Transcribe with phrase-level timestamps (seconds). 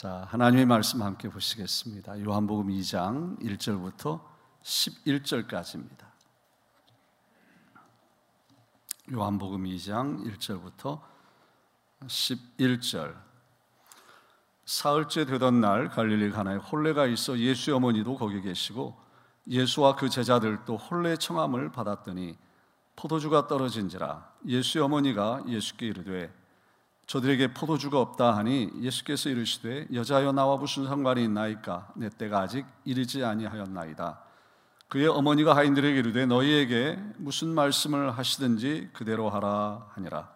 [0.00, 2.22] 자, 하나님의 말씀 함께 보시겠습니다.
[2.22, 4.20] 요한복음 2장 1절부터
[4.62, 6.06] 11절까지입니다.
[9.10, 11.00] 요한복음 2장 1절부터
[12.06, 13.16] 11절.
[14.66, 18.96] 사흘째 되던 날 갈릴리 가나에 홀레가 있어 예수의 어머니도 거기 계시고
[19.48, 22.38] 예수와 그 제자들도 홀레 청함을 받았더니
[22.94, 26.32] 포도주가 떨어진지라 예수의 어머니가 예수께 이르되
[27.08, 31.88] 저들에게 포도주가 없다 하니 예수께서 이르시되 여자여 나와 무슨 상관이 있나이까?
[31.96, 34.20] 내 때가 아직 이르지 아니하였나이다.
[34.88, 40.28] 그의 어머니가 하인들에게 이르되 너희에게 무슨 말씀을 하시든지 그대로 하라 하니라.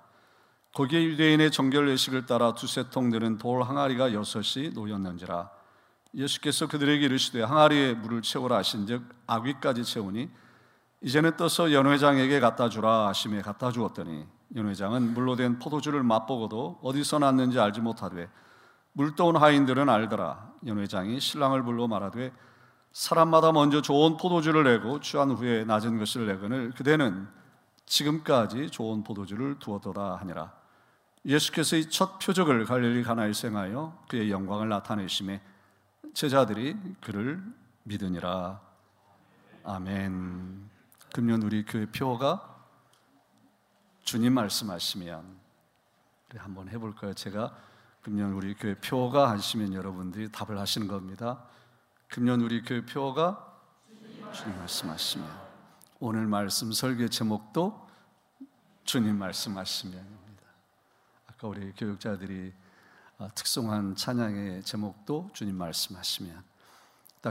[0.73, 5.51] 거기에 유대인의 정결 예식을 따라 두세 통 되는 돌 항아리가 여섯이 놓였는지라.
[6.15, 10.31] 예수께서 그들에게 이르시되 항아리에 물을 채우라 하신즉 아귀까지 채우니
[11.03, 17.59] 이제는 떠서 연회장에게 갖다 주라 하심에 갖다 주었더니 연회장은 물로 된 포도주를 맛보고도 어디서 났는지
[17.59, 18.29] 알지 못하되
[18.93, 20.53] 물떠온 하인들은 알더라.
[20.67, 22.33] 연회장이 신랑을 불러 말하되
[22.93, 27.27] 사람마다 먼저 좋은 포도주를 내고 취한 후에 낮은 것을 내거늘 그대는
[27.87, 30.53] 지금까지 좋은 포도주를 두었도다 하니라.
[31.25, 35.41] 예수께서 이첫 표적을 갈릴리 가나에 생하여 그의 영광을 나타내심에
[36.13, 37.43] 제자들이 그를
[37.85, 38.61] 믿으니라.
[39.65, 40.71] 아멘.
[41.15, 42.52] 금년 우리 교회 표가
[44.03, 45.43] 주님 말씀하시면
[46.37, 47.15] 한번 해볼까요?
[47.15, 47.57] 제가
[48.03, 51.45] 금년 우리 교회 표가 하시면 여러분들이 답을 하시는 겁니다.
[52.09, 53.53] 금년 우리 교회 표가
[54.33, 55.29] 주님 말씀하시면
[56.01, 57.89] 오늘 말씀 설교 제목도
[58.85, 60.43] 주님 말씀하시면입니다.
[61.29, 62.53] 아까 우리 교육자들이
[63.19, 66.43] 아, 특송한 찬양의 제목도 주님 말씀하시면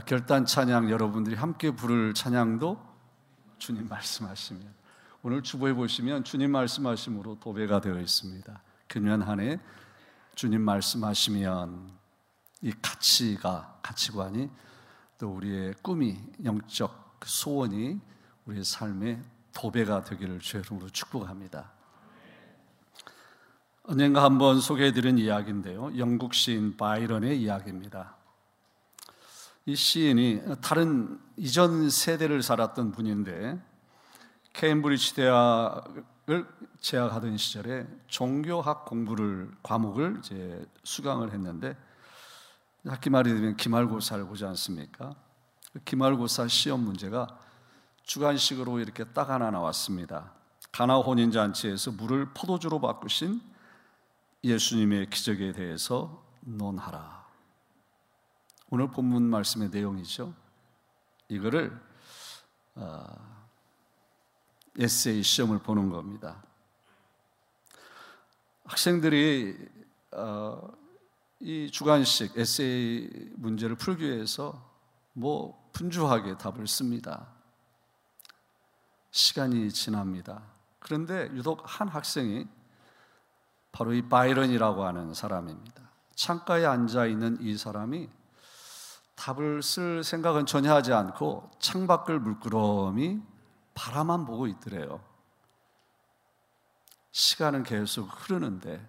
[0.06, 2.80] 결단 찬양 여러분들이 함께 부를 찬양도
[3.58, 4.81] 주님 말씀하시면
[5.23, 8.61] 오늘 주보에 보시면 주님 말씀하심으로 도배가 되어 있습니다.
[8.88, 9.59] 금년 한 해
[10.33, 11.91] 주님 말씀하시면
[12.61, 14.50] 이 가치가 가치관이
[15.19, 18.00] 또 우리의 꿈이 영적 소원이
[18.47, 19.22] 우리의 삶의
[19.53, 21.72] 도배가 되기를 주의 이름으로 축복합니다.
[23.84, 25.96] 언젠가 한번 소개해드린 이야기인데요.
[26.00, 28.16] 영국 시인 바이런의 이야기입니다.
[29.67, 33.62] 이 시인이 다른 이전 세대를 살았던 분인데
[34.53, 36.47] 케임브리지 대학을
[36.79, 41.78] 재학하던 시절에 종교학 공부를 과목을 이제 수강을 했는데
[42.85, 45.16] 학기 말이 되면 기말고사를 보지 않습니까?
[45.72, 47.28] 그 기말고사 시험 문제가
[48.03, 50.34] 주관식으로 이렇게 딱 하나 나왔습니다.
[50.72, 53.41] 가나 혼인 잔치에서 물을 포도주로 바꾸신
[54.44, 57.25] 예수님의 기적에 대해서 논하라.
[58.69, 60.34] 오늘 본문 말씀의 내용이죠.
[61.28, 61.79] 이거를
[62.75, 63.31] 어,
[64.78, 66.44] 에세이 시험을 보는 겁니다.
[68.66, 69.58] 학생들이
[70.12, 70.72] 어,
[71.40, 74.70] 이 주관식 에세이 문제를 풀기 위해서
[75.14, 77.28] 뭐 분주하게 답을 씁니다.
[79.12, 80.42] 시간이 지납니다.
[80.80, 82.48] 그런데 유독 한 학생이
[83.72, 85.82] 바로 이 바이런이라고 하는 사람입니다.
[86.16, 88.09] 창가에 앉아 있는 이 사람이
[89.16, 93.22] 답을 쓸 생각은 전혀 하지 않고 창밖을 물끄러미
[93.74, 95.04] 바라만 보고 있더래요.
[97.12, 98.86] 시간은 계속 흐르는데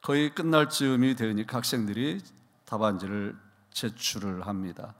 [0.00, 2.22] 거의 끝날 즈음이 되니까 학생들이
[2.64, 3.38] 답안지를
[3.70, 4.94] 제출을 합니다.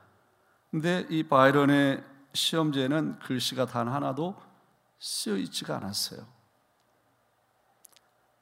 [0.70, 2.02] 근데 이 바이런의
[2.32, 4.40] 시험지에는 글씨가 단 하나도
[4.98, 6.26] 쓰여 있지가 않았어요.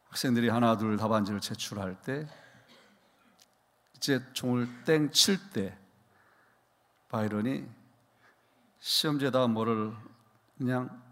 [0.08, 2.26] 학생들이 하나 둘 답안지를 제출할 때
[3.96, 5.76] 이제 종을 땡 칠 때
[7.08, 7.66] 바이런이
[8.82, 9.94] 시험지에다가 뭐를
[10.58, 11.02] 그냥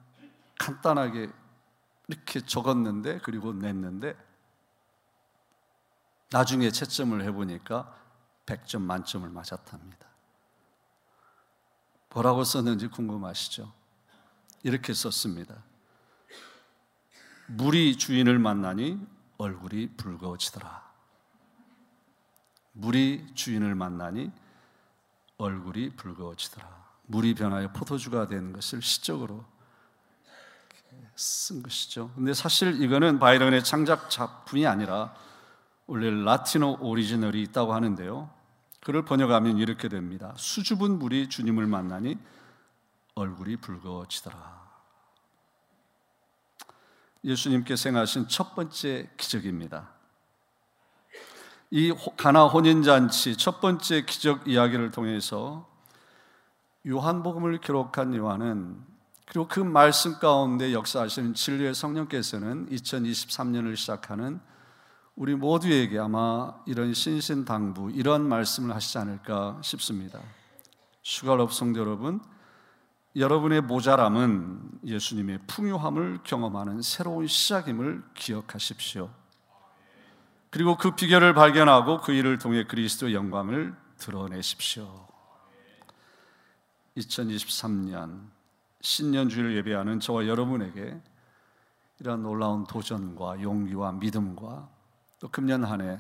[0.59, 1.31] 간단하게
[2.09, 4.17] 이렇게 적었는데 그리고 냈는데
[6.33, 7.97] 나중에 채점을 해보니까
[8.47, 10.09] 100점 만점을 맞았답니다.
[12.13, 13.73] 뭐라고 썼는지 궁금하시죠?
[14.65, 15.63] 이렇게 썼습니다.
[17.47, 19.01] 물이 주인을 만나니
[19.39, 20.91] 얼굴이 붉어지더라.
[22.73, 24.33] 물이 주인을 만나니
[25.39, 26.80] 얼굴이 붉어지더라.
[27.11, 29.45] 물이 변하여 포도주가 된 것을 시적으로
[31.17, 32.13] 쓴 것이죠.
[32.15, 35.15] 근데 사실 이거는 바이런의 창작 작품이 아니라
[35.87, 38.31] 원래 라틴어 오리지널이 있다고 하는데요.
[38.81, 40.33] 그를 번역하면 이렇게 됩니다.
[40.37, 42.17] 수줍은 물이 주님을 만나니
[43.15, 44.61] 얼굴이 붉어지더라.
[47.25, 49.91] 예수님께서 행하신 첫 번째 기적입니다.
[51.73, 55.70] 이 가나 혼인잔치 첫 번째 기적 이야기를 통해서
[56.87, 58.91] 요한복음을 기록한 요한은
[59.27, 64.41] 그리고 그 말씀 가운데 역사하시는 진리의 성령께서는 2023년을 시작하는
[65.15, 70.19] 우리 모두에게 아마 이런 신신당부, 이런 말씀을 하시지 않을까 싶습니다.
[71.03, 72.21] 슈갈업 성도 여러분,
[73.15, 79.11] 여러분의 모자람은 예수님의 풍요함을 경험하는 새로운 시작임을 기억하십시오.
[80.51, 85.10] 그리고 그 비결을 발견하고 그 일을 통해 그리스도 영광을 드러내십시오.
[86.97, 88.29] 2023년
[88.81, 91.01] 신년주일 예배하는 저와 여러분에게
[91.99, 94.69] 이런 놀라운 도전과 용기와 믿음과
[95.21, 95.99] 또 금년 한 해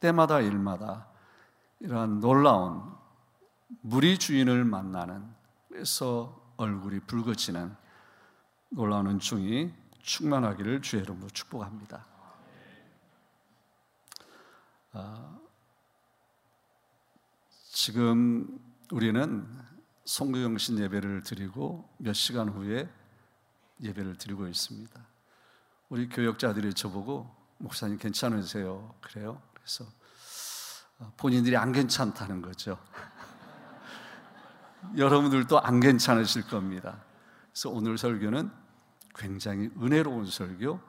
[0.00, 1.08] 때마다 일마다
[1.80, 2.82] 이러한 놀라운
[3.80, 5.28] 무리 주인을 만나는
[5.68, 7.74] 그래서 얼굴이 붉어지는
[8.70, 12.06] 놀라운 은총이 충만하기를 주의 이름으로 축복합니다.
[14.92, 15.38] 아,
[17.70, 18.58] 지금
[18.90, 19.46] 우리는
[20.08, 22.88] 송교영신 예배를 드리고 몇 시간 후에
[23.82, 25.06] 예배를 드리고 있습니다.
[25.90, 28.94] 우리 교역자들이 저보고 목사님 괜찮으세요?
[29.02, 29.42] 그래요?
[29.52, 29.84] 그래서
[30.98, 32.78] 어, 본인들이 안 괜찮다는 거죠.
[34.96, 37.04] 여러분들도 안 괜찮으실 겁니다.
[37.52, 38.50] 그래서 오늘 설교는
[39.14, 40.80] 굉장히 은혜로운 설교,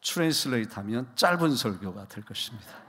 [0.00, 2.87] 트랜슬레이트 하면 짧은 설교가 될 것입니다.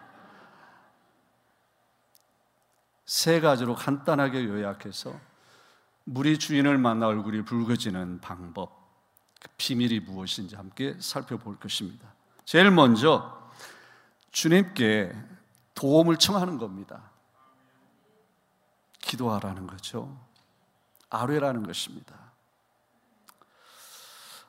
[3.09, 5.19] 세 가지로 간단하게 요약해서
[6.03, 8.87] 물이 주인을 만나 얼굴이 붉어지는 방법,
[9.41, 12.13] 그 비밀이 무엇인지 함께 살펴볼 것입니다.
[12.45, 13.49] 제일 먼저
[14.31, 15.11] 주님께
[15.73, 17.09] 도움을 청하는 겁니다.
[18.99, 20.15] 기도하라는 거죠.
[21.09, 22.15] 아뢰라는 것입니다.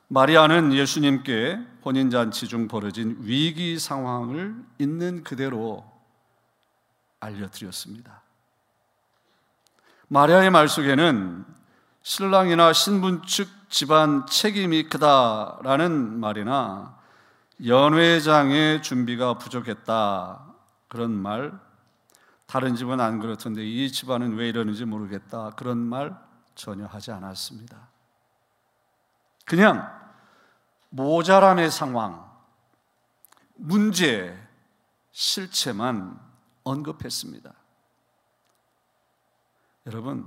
[0.09, 5.91] 마리아는 예수님께 혼인 잔치 중 벌어진 위기 상황을 있는 그대로
[7.21, 8.21] 알려드렸습니다.
[10.13, 11.45] 마리아의 말 속에는
[12.03, 16.99] 신랑이나 신분 측 집안 책임이 크다라는 말이나
[17.65, 20.45] 연회장의 준비가 부족했다.
[20.89, 21.53] 그런 말.
[22.47, 25.51] 다른 집은 안 그렇던데 이 집안은 왜 이러는지 모르겠다.
[25.51, 26.19] 그런 말
[26.57, 27.77] 전혀 하지 않았습니다.
[29.45, 29.97] 그냥
[30.89, 32.29] 모자람의 상황,
[33.55, 34.37] 문제,
[35.13, 36.19] 실체만
[36.65, 37.60] 언급했습니다.
[39.87, 40.27] 여러분,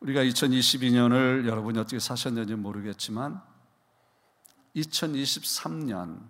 [0.00, 3.40] 우리가 2022년을 여러분이 어떻게 사셨는지 모르겠지만
[4.74, 6.20] 2023년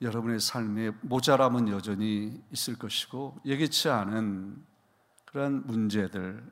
[0.00, 4.64] 여러분의 삶에 모자람은 여전히 있을 것이고 예기치 않은
[5.24, 6.42] 그런 문제들,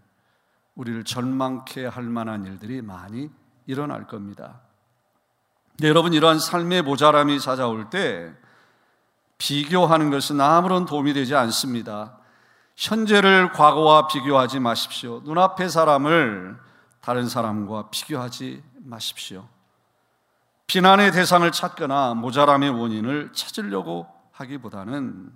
[0.75, 3.31] 우리를 절망케 할 만한 일들이 많이
[3.67, 4.63] 일어날 겁니다.
[5.83, 8.35] 여러분 이러한 삶의 모자람이 찾아올 때
[9.39, 12.19] 비교하는 것은 아무런 도움이 되지 않습니다.
[12.77, 15.21] 현재를 과거와 비교하지 마십시오.
[15.25, 16.59] 눈앞의 사람을
[17.01, 19.49] 다른 사람과 비교하지 마십시오.
[20.67, 25.33] 비난의 대상을 찾거나 모자람의 원인을 찾으려고 하기보다는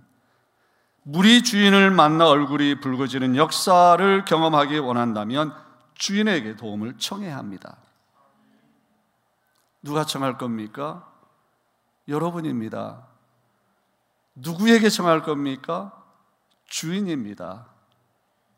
[1.02, 5.54] 물이 주인을 만나 얼굴이 붉어지는 역사를 경험하기 원한다면
[5.94, 7.76] 주인에게 도움을 청해야 합니다.
[9.82, 11.06] 누가 청할 겁니까?
[12.08, 13.06] 여러분입니다.
[14.34, 15.92] 누구에게 청할 겁니까?
[16.66, 17.66] 주인입니다.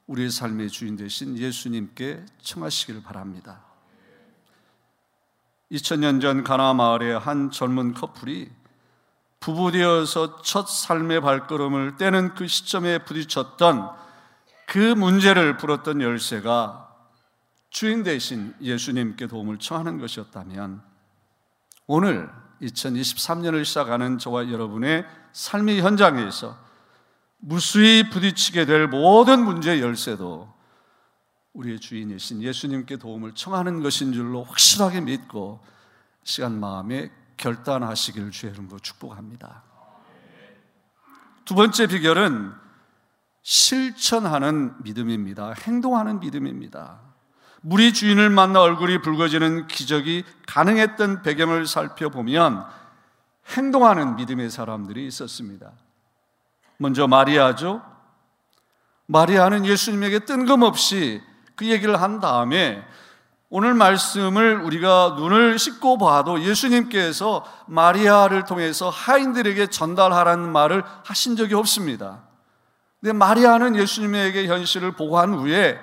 [0.07, 3.65] 우리의 삶의 주인 되신 예수님께 청하시기를 바랍니다.
[5.71, 8.51] 2000년 전 가나 마을의 한 젊은 커플이
[9.41, 13.91] 부부되어서 첫 삶의 발걸음을 떼는 그 시점에 부딪혔던
[14.67, 16.89] 그 문제를 풀었던 열쇠가
[17.71, 20.83] 주인 대신 예수님께 도움을 청하는 것이었다면
[21.87, 22.31] 오늘
[22.63, 26.68] 2023년을 시작하는 저와 여러분의 삶의 현장에서
[27.39, 30.53] 무수히 부딪히게 될 모든 문제의 열쇠도
[31.53, 35.61] 우리의 주인이신 예수님께 도움을 청하는 것인 줄로 확실하게 믿고
[36.25, 39.63] 시간 마음에 결단하시기를 주의 이름으로 축복합니다.
[41.45, 42.53] 두 번째 비결은
[43.43, 45.53] 실천하는 믿음입니다.
[45.53, 47.01] 행동하는 믿음입니다.
[47.63, 52.67] 물이 주인을 만나 얼굴이 붉어지는 기적이 가능했던 배경을 살펴보면
[53.57, 55.73] 행동하는 믿음의 사람들이 있었습니다.
[56.79, 57.83] 먼저 마리아죠.
[59.07, 61.21] 마리아는 예수님에게 뜬금없이
[61.57, 62.85] 그 얘기를 한 다음에
[63.51, 72.23] 오늘 말씀을 우리가 눈을 씻고 봐도 예수님께서 마리아를 통해서 하인들에게 전달하라는 말을 하신 적이 없습니다.
[73.01, 75.81] 근데 마리아는 예수님에게 현실을 보고한 후에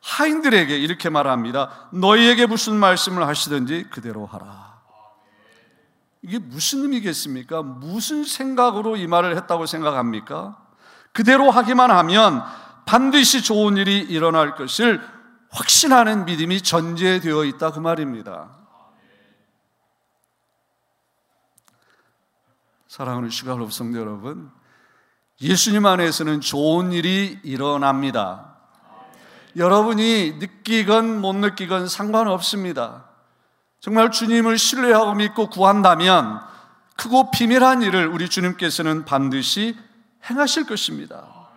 [0.00, 1.88] 하인들에게 이렇게 말합니다.
[1.92, 4.77] 너희에게 무슨 말씀을 하시든지 그대로 하라.
[6.22, 7.62] 이게 무슨 의미겠습니까?
[7.62, 10.58] 무슨 생각으로 이 말을 했다고 생각합니까?
[11.12, 12.42] 그대로 하기만 하면
[12.86, 15.00] 반드시 좋은 일이 일어날 것을
[15.50, 18.50] 확신하는 믿음이 전제되어 있다 그 말입니다.
[22.88, 24.50] 사랑하는 슈가롭 성도 여러분,
[25.40, 28.56] 예수님 안에서는 좋은 일이 일어납니다.
[29.56, 33.07] 여러분이 느끼건 못 느끼건 상관없습니다.
[33.80, 36.40] 정말 주님을 신뢰하고 믿고 구한다면
[36.96, 39.76] 크고 비밀한 일을 우리 주님께서는 반드시
[40.28, 41.48] 행하실 것입니다.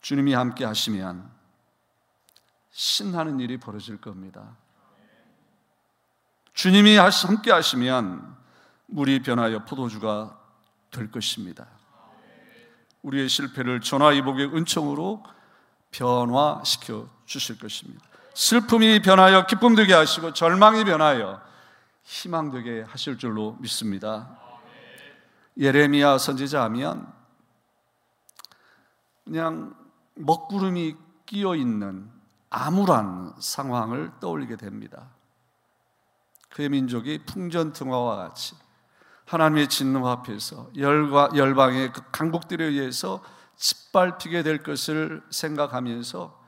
[0.00, 1.30] 주님이 함께 하시면
[2.70, 4.56] 신나는 일이 벌어질 겁니다.
[6.54, 8.36] 주님이 함께 하시면
[8.86, 10.38] 물이 변하여 포도주가
[10.90, 11.66] 될 것입니다.
[13.02, 15.24] 우리의 실패를 전화이복의 은총으로
[15.90, 18.09] 변화시켜 주실 것입니다.
[18.34, 21.40] 슬픔이 변하여 기쁨 되게 하시고 절망이 변하여
[22.02, 24.38] 희망 되게 하실 줄로 믿습니다.
[25.58, 27.12] 예레미야 선지자 하면
[29.24, 29.74] 그냥
[30.14, 30.96] 먹구름이
[31.26, 32.10] 끼어 있는
[32.50, 35.08] 암울한 상황을 떠올리게 됩니다.
[36.50, 38.56] 그의 민족이 풍전등화와 같이
[39.26, 43.22] 하나님의 진노 앞에서 열과 열방의 그 강국들에 의해서
[43.56, 46.39] 짓밟히게 될 것을 생각하면서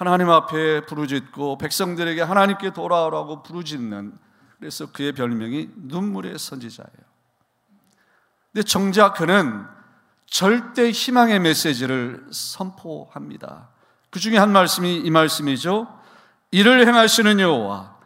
[0.00, 4.14] 하나님 앞에 부르짖고 백성들에게 하나님께 돌아오라고 부르짖는
[4.58, 7.10] 그래서 그의 별명이 눈물의 선지자예요.
[8.50, 9.66] 근데 정작 그는
[10.26, 13.68] 절대 희망의 메시지를 선포합니다.
[14.10, 15.86] 그 중에 한 말씀이 이 말씀이죠.
[16.50, 17.96] 이를 행하시는 여호와,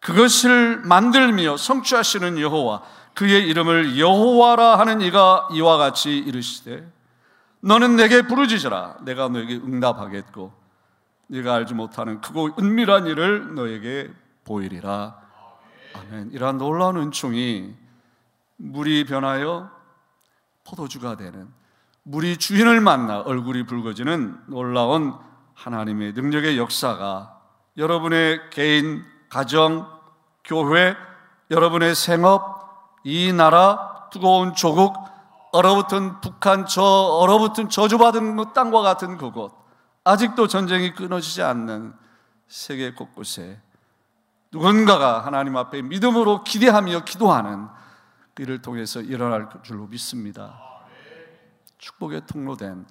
[0.00, 2.82] 그것을 만들며 성취하시는 여호와,
[3.14, 6.90] 그의 이름을 여호와라 하는 이가 이와 같이 이르시되,
[7.60, 10.57] 너는 내게 부르짖으라, 내가 너에게 응답하겠고,
[11.28, 14.10] 네가 알지 못하는 크고 은밀한 일을 너에게
[14.44, 15.16] 보이리라.
[15.94, 16.30] 아멘.
[16.32, 17.74] 이러한 놀라운 은총이
[18.56, 19.70] 물이 변하여
[20.64, 21.48] 포도주가 되는
[22.02, 25.14] 물이 주인을 만나 얼굴이 붉어지는 놀라운
[25.54, 27.38] 하나님의 능력의 역사가
[27.76, 29.86] 여러분의 개인, 가정,
[30.44, 30.96] 교회,
[31.50, 32.58] 여러분의 생업,
[33.04, 34.94] 이 나라, 뜨거운 조국,
[35.52, 39.52] 얼어붙은 북한, 저 얼어붙은 저주받은 그 땅과 같은 그곳,
[40.08, 41.92] 아직도 전쟁이 끊어지지 않는
[42.46, 43.60] 세계 곳곳에
[44.50, 47.68] 누군가가 하나님 앞에 믿음으로 기대하며 기도하는
[48.32, 50.58] 그를 통해서 일어날 줄로 믿습니다.
[51.76, 52.86] 축복의 통로된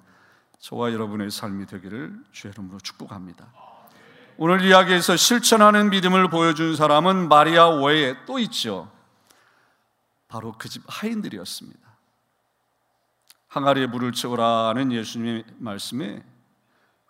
[0.60, 3.48] 저와 여러분의 삶이 되기를 주의 이름으로 축복합니다.
[4.36, 8.92] 오늘 이야기에서 실천하는 믿음을 보여준 사람은 마리아 외에 또 있죠.
[10.28, 11.80] 바로 그 집 하인들이었습니다.
[13.48, 16.22] 항아리에 물을 채우라는 예수님의 말씀에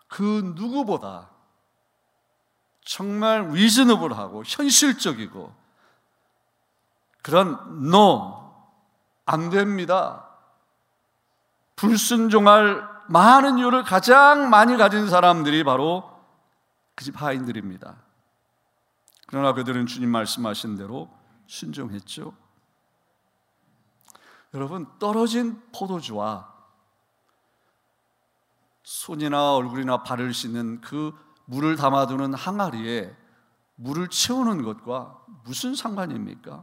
[0.08, 1.30] 그 누구보다
[2.84, 5.54] 정말 리즈너블하고 현실적이고
[7.22, 8.38] 그런 no
[9.26, 10.26] 안 됩니다.
[11.76, 16.18] 불순종할 많은 이유를 가장 많이 가진 사람들이 바로
[16.98, 17.96] 그 집 하인들입니다.
[19.28, 21.08] 그러나 그들은 주님 말씀하신 대로
[21.46, 22.34] 순종했죠.
[24.54, 26.52] 여러분, 떨어진 포도주와
[29.08, 31.14] 손이나 얼굴이나 발을 씻는 그
[31.46, 33.16] 물을 담아두는 항아리에
[33.76, 36.62] 물을 채우는 것과 무슨 상관입니까?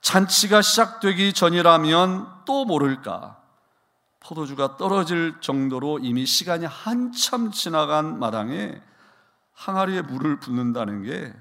[0.00, 3.40] 잔치가 시작되기 전이라면 또 모를까.
[4.18, 8.82] 포도주가 떨어질 정도로 이미 시간이 한참 지나간 마당에
[9.54, 11.32] 항아리에 물을 붓는다는 게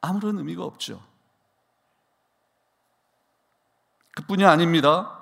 [0.00, 1.00] 아무런 의미가 없죠.
[4.16, 5.19] 그뿐이 아닙니다.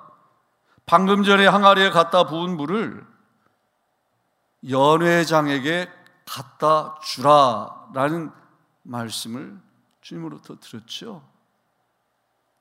[0.89, 3.05] 방금 전에 항아리에 갖다 부은 물을
[4.67, 5.87] 연회장에게
[6.25, 8.31] 갖다 주라라는
[8.81, 9.61] 말씀을
[10.01, 11.23] 주님으로부터 들었죠.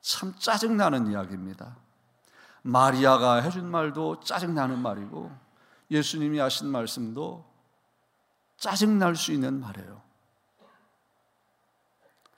[0.03, 1.75] 참 짜증나는 이야기입니다.
[2.61, 5.35] 마리아가 해준 말도 짜증나는 말이고
[5.91, 7.51] 예수님이 하신 말씀도
[8.59, 10.03] 짜증날 수 있는 말이에요.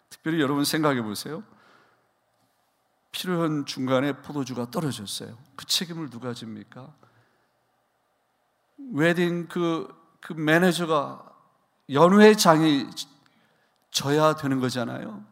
[0.09, 1.43] 특별히 여러분 생각해 보세요.
[3.13, 5.37] 피로연 중간에 포도주가 떨어졌어요.
[5.57, 6.93] 그 책임을 누가 집니까?
[8.93, 9.89] 웨딩 그,
[10.21, 11.27] 그 매니저가
[11.93, 12.87] 연회장이
[13.91, 15.25] 져야 되는 거잖아요.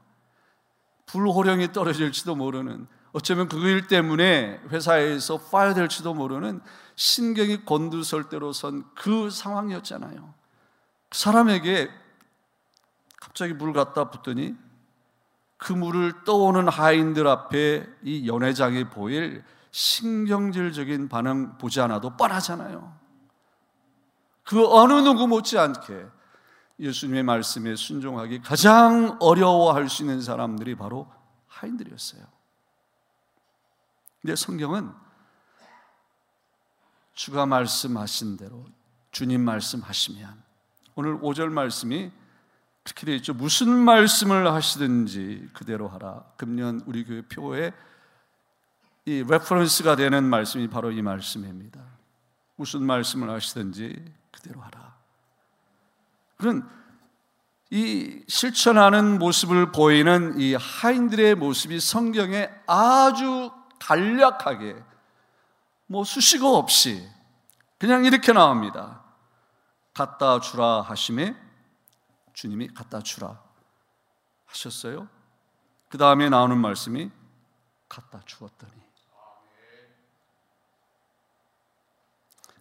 [1.07, 6.61] 불호령이 떨어질지도 모르는 어쩌면 그 일 때문에 회사에서 fire 될지도 모르는
[6.97, 10.35] 신경이 곤두설 대로 선 그 상황이었잖아요.
[11.09, 11.91] 그 사람에게
[13.21, 14.55] 갑자기 물 갖다 붓더니
[15.59, 22.97] 그 물을 떠오는 하인들 앞에 이 연회장이 보일 신경질적인 반응 보지 않아도 뻔하잖아요.
[24.45, 26.07] 그 어느 누구 못지않게
[26.81, 31.13] 예수님의 말씀에 순종하기 가장 어려워할 수 있는 사람들이 바로
[31.49, 32.25] 하인들이었어요.
[34.23, 34.93] 근데 성경은
[37.15, 38.65] 주가 말씀하신 대로
[39.11, 40.43] 주님 말씀하시면
[40.95, 42.13] 오늘 5절 말씀이
[42.89, 43.35] 그렇게 되어 있죠.
[43.35, 46.25] 무슨 말씀을 하시든지 그대로 하라.
[46.37, 47.73] 금년 우리 교회 표어에
[49.05, 51.81] 이 reference가 되는 말씀이 바로 이 말씀입니다.
[52.57, 54.97] 무슨 말씀을 하시든지 그대로 하라.
[56.37, 56.69] 그런
[57.71, 64.77] 이 실천하는 모습을 보이는 이 하인들의 모습이 성경에 아주 간략하게
[65.87, 67.07] 뭐 수식어 없이
[67.79, 69.03] 그냥 이렇게 나옵니다.
[69.95, 71.48] 갖다 주라 하심에
[72.39, 73.43] 주님이 갖다 주라
[74.47, 75.09] 하셨어요.
[75.89, 77.11] 그 다음에 나오는 말씀이
[77.89, 78.81] 갖다 주었더니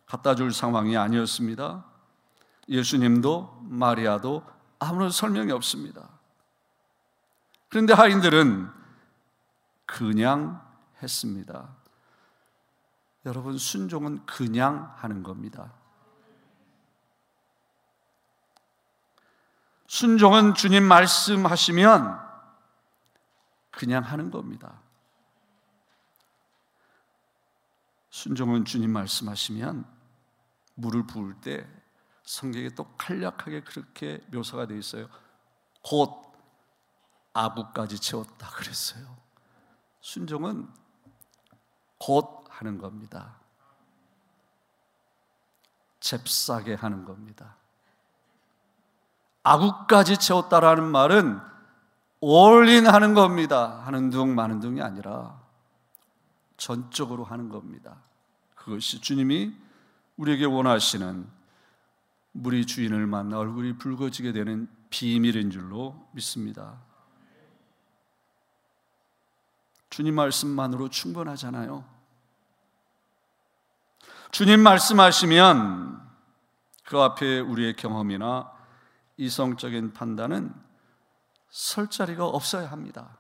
[0.08, 1.86] 갖다 줄 상황이 아니었습니다.
[2.68, 4.44] 예수님도 마리아도
[4.80, 6.10] 아무런 설명이 없습니다.
[7.70, 8.72] 그런데 하인들은
[9.86, 10.60] 그냥
[11.04, 11.76] 했습니다.
[13.28, 15.72] 여러분, 순종은 그냥 하는 겁니다.
[19.88, 22.28] 순종은 주님 말씀하시면
[23.72, 24.82] 그냥 하는 겁니다.
[28.10, 29.86] 순종은 주님 말씀하시면
[30.76, 31.68] 물을 부을 때
[32.24, 35.08] 성경에 또 간략하게 그렇게 묘사가 되어 있어요.
[35.82, 36.34] 곧
[37.34, 39.18] 아부까지 채웠다 그랬어요.
[40.02, 40.68] 순종은
[42.00, 43.40] 곧 하는 겁니다.
[46.00, 47.58] 잽싸게 하는 겁니다.
[49.48, 51.40] 아구까지 채웠다라는 말은
[52.20, 53.82] 올인 하는 겁니다.
[53.86, 55.40] 하는 둥 마는 둥이 아니라
[56.58, 57.96] 전적으로 하는 겁니다.
[58.56, 59.54] 그것이 주님이
[60.18, 61.28] 우리에게 원하시는
[62.34, 66.80] 물이 주인을 만나 얼굴이 붉어지게 되는 비밀인 줄로 믿습니다.
[69.90, 71.86] 주님 말씀만으로 충분하잖아요.
[74.32, 76.02] 주님 말씀하시면
[76.84, 78.57] 그 앞에 우리의 경험이나
[79.18, 80.54] 이성적인 판단은
[81.50, 83.18] 설 자리가 없어야 합니다.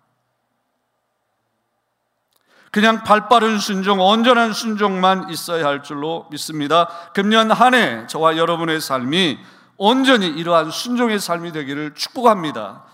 [2.71, 6.87] 그냥 발 빠른 순종, 온전한 순종만 있어야 할 줄로 믿습니다.
[7.13, 9.39] 금년 한 해 저와 여러분의 삶이
[9.77, 12.85] 온전히 이러한 순종의 삶이 되기를 축복합니다.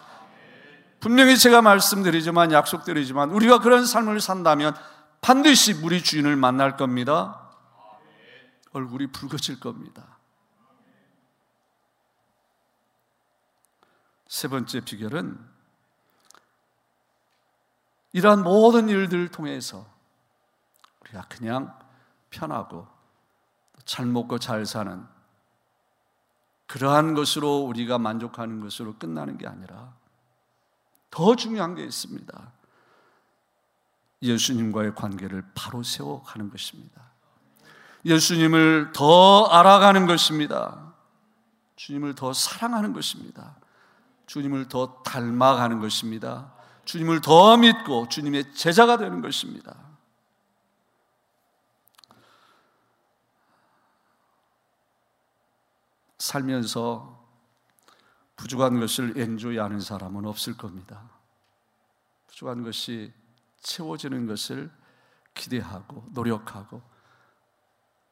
[1.00, 4.76] 분명히 제가 말씀드리지만 약속드리지만 우리가 그런 삶을 산다면
[5.22, 7.50] 반드시 우리 주인을 만날 겁니다.
[8.72, 10.13] 얼굴이 붉어질 겁니다.
[14.34, 15.40] 세 번째 비결은
[18.14, 19.86] 이러한 모든 일들을 통해서
[21.02, 21.78] 우리가 그냥
[22.32, 22.88] 편하고
[23.86, 25.06] 잘 먹고 잘 사는
[26.66, 29.94] 그러한 것으로 우리가 만족하는 것으로 끝나는 게 아니라
[31.12, 32.52] 더 중요한 게 있습니다.
[34.24, 37.04] 예수님과의 관계를 바로 세워가는 것입니다.
[38.04, 40.92] 예수님을 더 알아가는 것입니다.
[41.76, 43.58] 주님을 더 사랑하는 것입니다.
[44.34, 46.56] 주님을 더 닮아가는 것입니다.
[46.86, 49.78] 주님을 더 믿고 주님의 제자가 되는 것입니다.
[56.18, 57.24] 살면서
[58.36, 61.12] 부족한 것을 엔조이하는 사람은 없을 겁니다.
[62.26, 63.14] 부족한 것이
[63.62, 64.72] 채워지는 것을
[65.36, 66.82] 기대하고 노력하고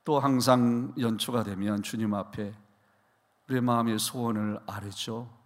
[0.04, 2.54] 또 항상 연초가 되면 주님 앞에
[3.48, 5.41] 우리의 마음의 소원을 아뢰죠.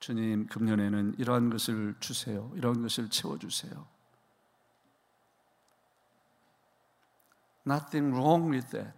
[0.00, 2.50] 주님, 금년에는 이러한 것을 주세요.
[2.54, 3.86] 이런 것을 채워주세요.
[7.66, 8.92] Nothing wrong with that.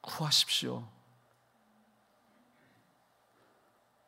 [0.00, 0.88] 구하십시오.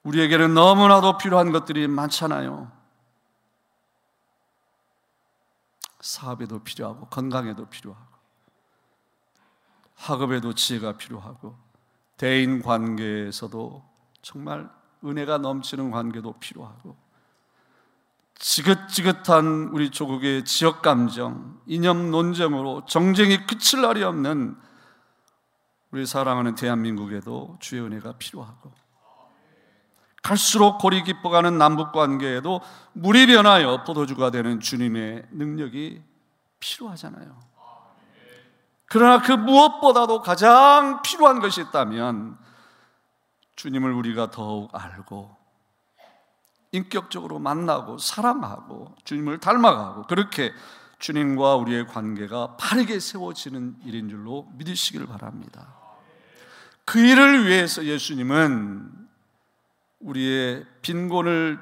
[0.02, 2.72] 우리에게는 너무나도 필요한 것들이 많잖아요.
[6.00, 8.16] 사업에도 필요하고, 건강에도 필요하고,
[9.96, 11.58] 학업에도 지혜가 필요하고,
[12.16, 13.84] 대인 관계에서도
[14.22, 16.96] 정말 은혜가 넘치는 관계도 필요하고
[18.40, 24.56] 지긋지긋한 우리 조국의 지역 감정, 이념 논쟁으로 정쟁이 그칠 날이 없는
[25.90, 28.72] 우리 사랑하는 대한민국에도 주의 은혜가 필요하고
[30.22, 32.60] 갈수록 골이 깊어가는 남북 관계에도
[32.92, 36.02] 물이 변하여 포도주가 되는 주님의 능력이
[36.60, 37.38] 필요하잖아요.
[38.86, 42.36] 그러나 그 무엇보다도 가장 필요한 것이 있다면
[43.60, 45.36] 주님을 우리가 더욱 알고
[46.72, 50.50] 인격적으로 만나고 사랑하고 주님을 닮아가고 그렇게
[50.98, 55.74] 주님과 우리의 관계가 바르게 세워지는 일인 줄로 믿으시기를 바랍니다.
[56.86, 59.08] 그 일을 위해서 예수님은
[60.00, 61.60] 우리의 빈곤을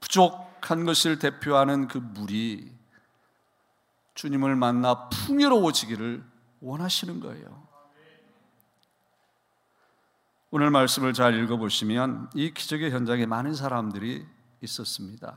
[0.00, 2.70] 부족한 것을 대표하는 그 물이
[4.16, 6.22] 주님을 만나 풍요로워지기를
[6.60, 7.71] 원하시는 거예요.
[10.54, 14.26] 오늘 말씀을 잘 읽어보시면 이 기적의 현장에 많은 사람들이
[14.60, 15.34] 있었습니다.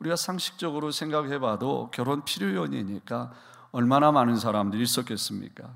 [0.00, 3.30] 우리가 상식적으로 생각해 봐도 결혼 필요연이니까
[3.70, 5.70] 얼마나 많은 사람들이 있었겠습니까?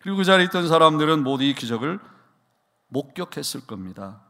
[0.00, 1.98] 그리고 그 자리에 있던 사람들은 모두 이 기적을
[2.90, 4.20] 목격했을 겁니다.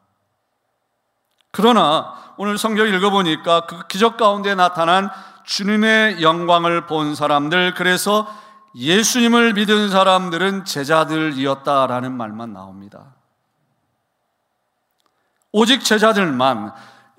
[1.51, 5.11] 그러나 오늘 성경 읽어보니까 그 기적 가운데 나타난
[5.45, 8.27] 주님의 영광을 본 사람들, 그래서
[8.75, 13.20] 예수님을 믿은 사람들은 제자들이었다라는 말만 나옵니다.
[15.53, 16.73] 오직 제자들만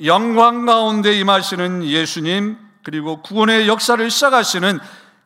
[0.06, 4.80] 영광 가운데 임하시는 예수님, 그리고 구원의 역사를 시작하시는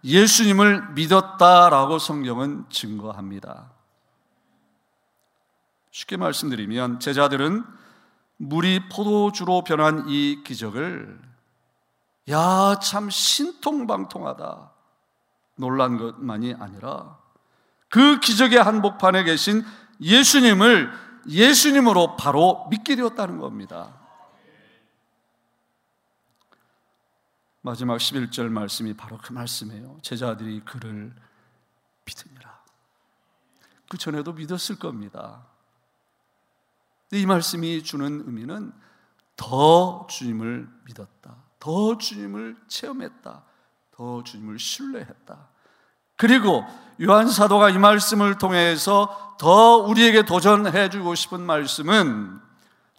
[0.03, 3.71] 예수님을 믿었다라고 성경은 증거합니다.
[5.91, 7.63] 쉽게 말씀드리면 제자들은
[8.37, 11.19] 물이 포도주로 변한 이 기적을
[12.31, 14.71] 야, 참 신통방통하다.
[15.57, 17.17] 놀란 것만이 아니라
[17.87, 19.63] 그 기적의 한복판에 계신
[20.01, 20.91] 예수님을
[21.27, 23.99] 예수님으로 바로 믿게 되었다는 겁니다.
[27.61, 29.97] 마지막 11절 말씀이 바로 그 말씀이에요.
[30.03, 31.15] 제자들이 그를
[32.05, 32.63] 믿으니라.
[33.89, 35.47] 그 전에도 믿었을 겁니다.
[37.11, 38.71] 이 말씀이 주는 의미는
[39.35, 41.37] 더 주님을 믿었다.
[41.59, 43.43] 더 주님을 체험했다.
[43.91, 45.54] 더 주님을 신뢰했다.
[46.15, 46.65] 그리고
[47.01, 52.39] 요한 사도가 이 말씀을 통해서 더 우리에게 도전해 주고 싶은 말씀은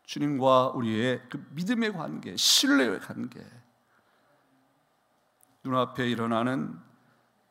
[0.04, 3.40] 주님과 우리의 그 믿음의 관계, 신뢰의 관계.
[5.64, 6.78] 눈앞에 일어나는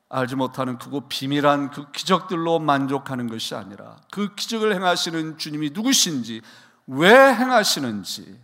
[0.08, 6.42] 알지 못하는 그고 비밀한 그 기적들로 만족하는 것이 아니라 그 기적을 행하시는 주님이 누구신지
[6.88, 8.40] 왜 행하시는지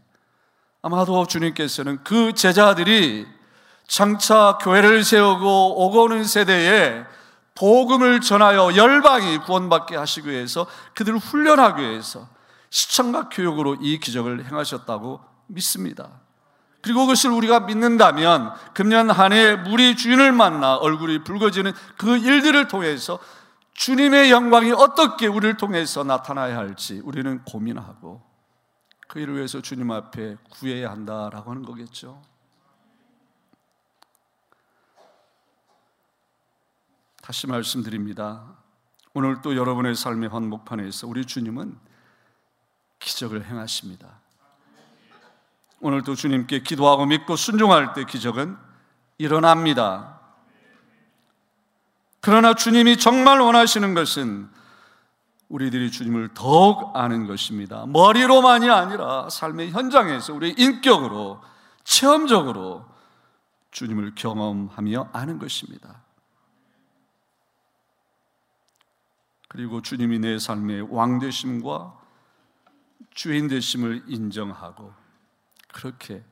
[0.82, 3.28] 아마도 주님께서는 그 제자들이
[3.92, 7.04] 장차 교회를 세우고 오고 오는 세대에
[7.56, 12.30] 복음을 전하여 열방이 구원받게 하시기 위해서 그들을 훈련하기 위해서
[12.70, 16.22] 시청각 교육으로 이 기적을 행하셨다고 믿습니다.
[16.82, 23.20] 그리고 그것을 우리가 믿는다면 금년 한해 우리 주인을 만나 얼굴이 붉어지는 그 일들을 통해서
[23.74, 28.22] 주님의 영광이 어떻게 우리를 통해서 나타나야 할지 우리는 고민하고
[29.10, 32.31] 그 일을 위해서 주님 앞에 구해야 한다라고 하는 거겠죠.
[37.22, 38.44] 다시 말씀드립니다.
[39.14, 41.78] 오늘 또 여러분의 삶의 한복판에서 우리 주님은
[43.00, 44.20] 기적을 행하십니다.
[45.82, 48.58] 오늘도 주님께 기도하고 믿고 순종할 때 기적은
[49.18, 50.20] 일어납니다.
[52.22, 54.50] 그러나 주님이 정말 원하시는 것은
[55.50, 57.86] 우리들이 주님을 더욱 아는 것입니다.
[57.88, 61.42] 머리로만이 아니라 삶의 현장에서 우리 인격으로,
[61.84, 62.86] 체험적으로
[63.72, 66.02] 주님을 경험하며 아는 것입니다.
[69.52, 72.00] 그리고 주님이 내 삶의 왕 되심과
[73.10, 74.94] 주인 되심을 인정하고
[75.68, 76.24] 그렇게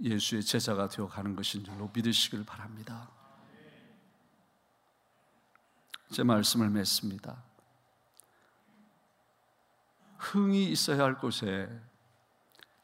[0.00, 3.10] 예수의 제자가 되어 가는 것인 줄로 믿으시길 바랍니다.
[6.12, 7.42] 제 말씀을 맺습니다.
[10.18, 11.68] 흥이 있어야 할 곳에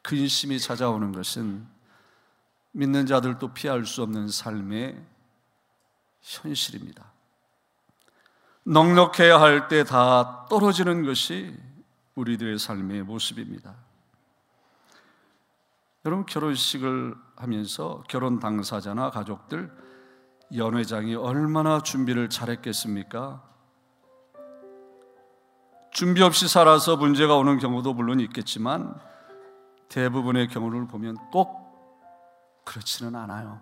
[0.03, 1.69] 근심이 찾아오는 것은
[2.73, 5.01] 믿는 자들도 피할 수 없는 삶의
[6.23, 7.12] 현실입니다.
[8.65, 11.57] 넉넉해야 할 때 다 떨어지는 것이
[12.15, 13.75] 우리들의 삶의 모습입니다.
[16.05, 19.71] 여러분 결혼식을 하면서 결혼 당사자나 가족들
[20.55, 23.43] 연회장이 얼마나 준비를 잘했겠습니까?
[25.93, 28.99] 준비 없이 살아서 문제가 오는 경우도 물론 있겠지만
[29.89, 33.61] 대부분의 경우를 보면 꼭 그렇지는 않아요.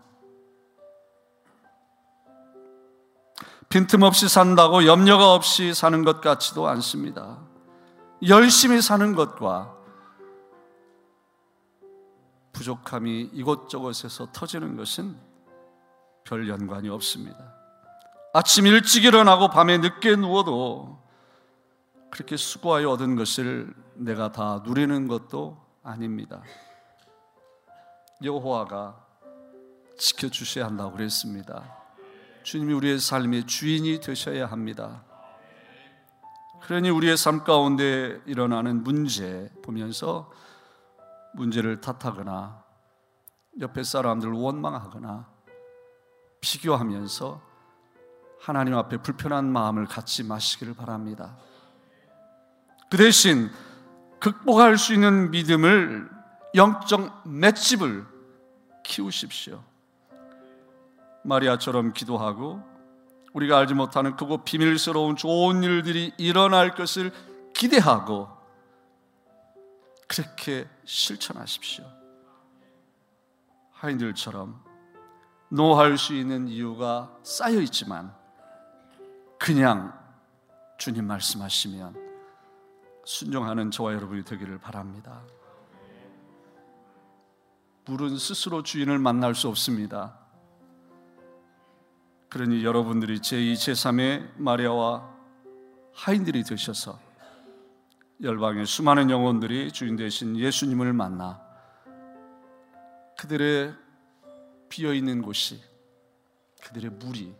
[3.70, 7.38] 빈틈없이 산다고 염려가 없이 사는 것 같지도 않습니다.
[8.26, 9.72] 열심히 사는 것과
[12.52, 15.16] 부족함이 이곳저곳에서 터지는 것은
[16.24, 17.54] 별 연관이 없습니다.
[18.34, 21.00] 아침 일찍 일어나고 밤에 늦게 누워도
[22.10, 26.42] 그렇게 수고하여 얻은 것을 내가 다 누리는 것도 아닙니다.
[28.24, 29.06] 여호와가
[29.96, 31.79] 지켜주셔야 한다고 그랬습니다.
[32.42, 35.04] 주님이 우리의 삶의 주인이 되셔야 합니다.
[36.62, 40.30] 그러니 우리의 삶 가운데 일어나는 문제 보면서
[41.34, 42.62] 문제를 탓하거나
[43.60, 45.28] 옆에 사람들을 원망하거나
[46.40, 47.40] 비교하면서
[48.40, 51.36] 하나님 앞에 불편한 마음을 갖지 마시기를 바랍니다.
[52.90, 53.50] 그 대신
[54.18, 56.08] 극복할 수 있는 믿음을
[56.54, 58.06] 영적 맷집을
[58.82, 59.62] 키우십시오.
[61.24, 62.62] 마리아처럼 기도하고
[63.32, 67.12] 우리가 알지 못하는 크고 비밀스러운 좋은 일들이 일어날 것을
[67.54, 68.28] 기대하고
[70.08, 71.84] 그렇게 실천하십시오.
[73.72, 74.62] 하인들처럼
[75.48, 78.14] 노할 수 있는 이유가 쌓여 있지만
[79.38, 79.98] 그냥
[80.78, 82.10] 주님 말씀하시면
[83.04, 85.22] 순종하는 저와 여러분이 되기를 바랍니다.
[87.86, 90.18] 물은 스스로 주인을 만날 수 없습니다.
[92.30, 95.10] 그러니 여러분들이 제2, 제3의 마리아와
[95.92, 96.98] 하인들이 되셔서
[98.22, 101.42] 열방의 수많은 영혼들이 주인 되신 예수님을 만나
[103.18, 103.74] 그들의
[104.68, 105.60] 비어 있는 곳이
[106.62, 107.34] 그들의 물이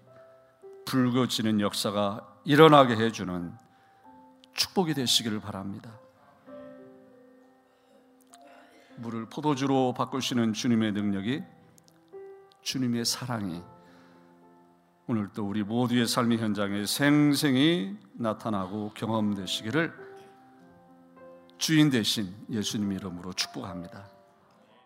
[0.87, 3.53] 붉어지는 역사가 일어나게 해주는
[4.55, 6.01] 축복이 되시기를 바랍니다.
[8.97, 11.45] 물을 포도주로 바꾸시는 주님의 능력이
[12.63, 13.63] 주님의 사랑이
[15.13, 19.93] 오늘 또 우리 모두의 삶의 현장에 생생히 나타나고 경험되시기를
[21.59, 24.20] 주인 대신 예수님 이름으로 축복합니다.